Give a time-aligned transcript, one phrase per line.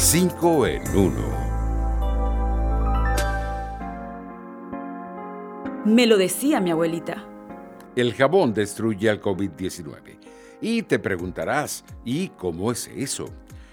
[0.00, 1.12] 5 en 1.
[5.86, 7.24] Me lo decía mi abuelita.
[7.96, 10.20] El jabón destruye al COVID-19.
[10.60, 13.24] Y te preguntarás, ¿y cómo es eso?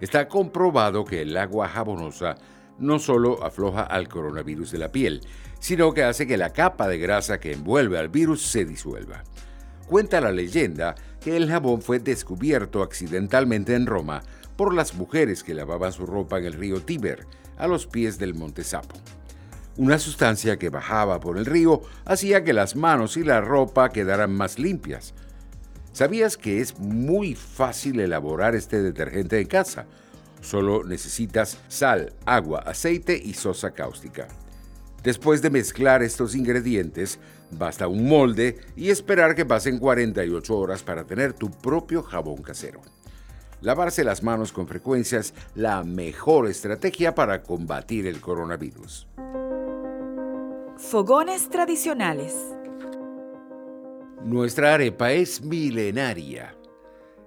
[0.00, 2.36] Está comprobado que el agua jabonosa
[2.78, 5.20] no solo afloja al coronavirus de la piel,
[5.60, 9.22] sino que hace que la capa de grasa que envuelve al virus se disuelva.
[9.86, 14.22] Cuenta la leyenda que el jabón fue descubierto accidentalmente en Roma
[14.56, 18.34] por las mujeres que lavaban su ropa en el río Tíber, a los pies del
[18.34, 18.96] Monte Sapo.
[19.76, 24.32] Una sustancia que bajaba por el río hacía que las manos y la ropa quedaran
[24.32, 25.14] más limpias.
[25.92, 29.86] ¿Sabías que es muy fácil elaborar este detergente en casa?
[30.40, 34.28] Solo necesitas sal, agua, aceite y sosa cáustica.
[35.02, 37.18] Después de mezclar estos ingredientes,
[37.50, 42.80] basta un molde y esperar que pasen 48 horas para tener tu propio jabón casero.
[43.62, 49.08] Lavarse las manos con frecuencia es la mejor estrategia para combatir el coronavirus.
[50.76, 52.36] Fogones tradicionales.
[54.22, 56.54] Nuestra arepa es milenaria.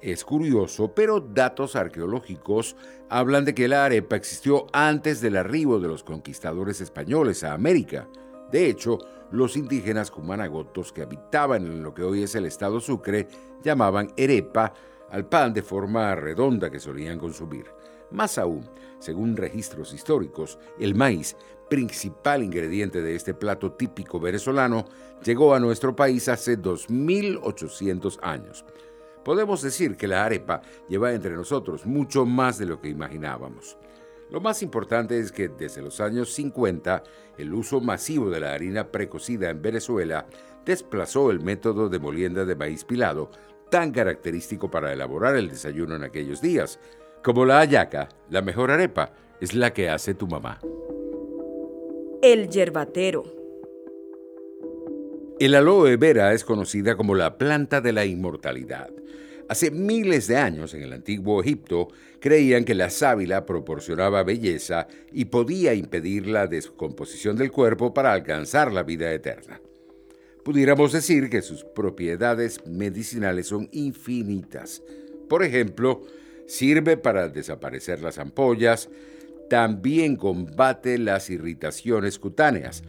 [0.00, 2.76] Es curioso, pero datos arqueológicos
[3.08, 8.08] hablan de que la arepa existió antes del arribo de los conquistadores españoles a América.
[8.50, 8.98] De hecho,
[9.30, 13.26] los indígenas cumanagotos que habitaban en lo que hoy es el estado Sucre
[13.62, 14.72] llamaban arepa
[15.12, 17.66] al pan de forma redonda que solían consumir.
[18.10, 18.68] Más aún,
[18.98, 21.36] según registros históricos, el maíz,
[21.68, 24.84] principal ingrediente de este plato típico venezolano,
[25.24, 28.64] llegó a nuestro país hace 2.800 años.
[29.24, 33.78] Podemos decir que la arepa lleva entre nosotros mucho más de lo que imaginábamos.
[34.30, 37.02] Lo más importante es que desde los años 50
[37.36, 40.26] el uso masivo de la harina precocida en Venezuela
[40.64, 43.30] desplazó el método de molienda de maíz pilado
[43.72, 46.78] tan característico para elaborar el desayuno en aquellos días.
[47.24, 50.60] Como la hallaca, la mejor arepa es la que hace tu mamá.
[52.20, 53.24] El yerbatero.
[55.40, 58.90] El aloe vera es conocida como la planta de la inmortalidad.
[59.48, 61.88] Hace miles de años en el antiguo Egipto
[62.20, 68.70] creían que la sábila proporcionaba belleza y podía impedir la descomposición del cuerpo para alcanzar
[68.70, 69.62] la vida eterna.
[70.44, 74.82] Pudiéramos decir que sus propiedades medicinales son infinitas.
[75.28, 76.02] Por ejemplo,
[76.46, 78.88] sirve para desaparecer las ampollas,
[79.48, 82.82] también combate las irritaciones cutáneas,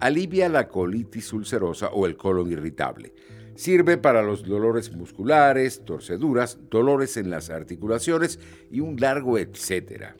[0.00, 3.14] alivia la colitis ulcerosa o el colon irritable.
[3.54, 8.38] Sirve para los dolores musculares, torceduras, dolores en las articulaciones
[8.70, 10.14] y un largo etcétera.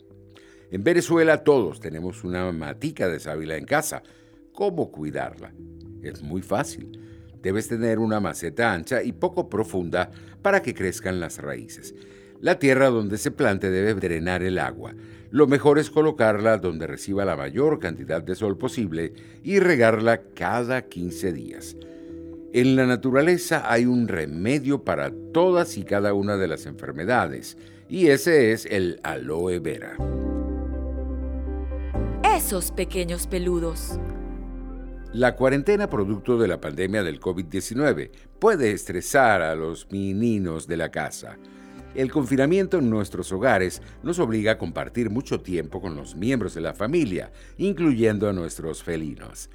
[0.71, 4.03] En Venezuela todos tenemos una matica de sábila en casa.
[4.53, 5.53] ¿Cómo cuidarla?
[6.03, 6.99] Es muy fácil.
[7.43, 10.11] Debes tener una maceta ancha y poco profunda
[10.43, 11.95] para que crezcan las raíces.
[12.41, 14.95] La tierra donde se plante debe drenar el agua.
[15.31, 20.83] Lo mejor es colocarla donde reciba la mayor cantidad de sol posible y regarla cada
[20.83, 21.77] 15 días.
[22.53, 27.59] En la naturaleza hay un remedio para todas y cada una de las enfermedades,
[27.91, 29.97] y ese es el aloe vera.
[32.25, 33.99] Esos pequeños peludos.
[35.15, 40.91] La cuarentena producto de la pandemia del COVID-19 puede estresar a los meninos de la
[40.91, 41.39] casa.
[41.95, 46.61] El confinamiento en nuestros hogares nos obliga a compartir mucho tiempo con los miembros de
[46.61, 49.49] la familia, incluyendo a nuestros felinos.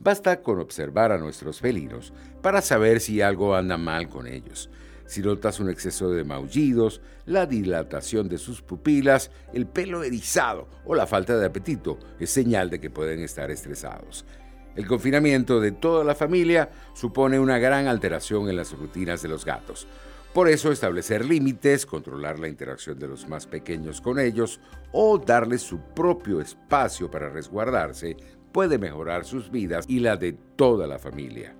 [0.00, 2.12] Basta con observar a nuestros felinos
[2.42, 4.70] para saber si algo anda mal con ellos.
[5.06, 10.96] Si notas un exceso de maullidos, la dilatación de sus pupilas, el pelo erizado o
[10.96, 14.26] la falta de apetito, es señal de que pueden estar estresados.
[14.76, 19.44] El confinamiento de toda la familia supone una gran alteración en las rutinas de los
[19.44, 19.86] gatos.
[20.34, 24.60] Por eso establecer límites, controlar la interacción de los más pequeños con ellos
[24.92, 28.18] o darles su propio espacio para resguardarse
[28.52, 31.56] puede mejorar sus vidas y la de toda la familia.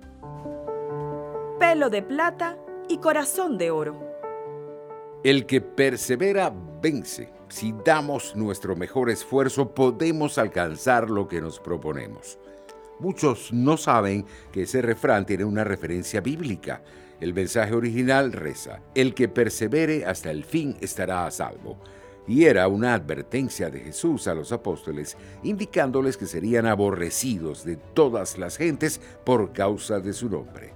[1.59, 2.55] Pelo de plata
[2.87, 3.99] y corazón de oro.
[5.23, 7.33] El que persevera vence.
[7.49, 12.37] Si damos nuestro mejor esfuerzo podemos alcanzar lo que nos proponemos.
[12.99, 16.81] Muchos no saben que ese refrán tiene una referencia bíblica.
[17.19, 21.79] El mensaje original reza, el que persevere hasta el fin estará a salvo.
[22.27, 28.37] Y era una advertencia de Jesús a los apóstoles, indicándoles que serían aborrecidos de todas
[28.37, 30.73] las gentes por causa de su nombre.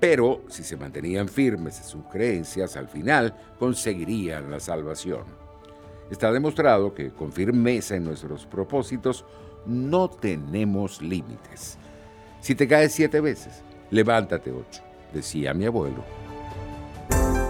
[0.00, 5.24] Pero si se mantenían firmes en sus creencias, al final conseguirían la salvación.
[6.10, 9.24] Está demostrado que con firmeza en nuestros propósitos
[9.66, 11.78] no tenemos límites.
[12.40, 14.82] Si te caes siete veces, levántate ocho,
[15.12, 16.04] decía mi abuelo.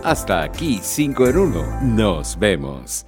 [0.03, 1.81] Hasta aquí, cinco en uno.
[1.83, 3.07] Nos vemos.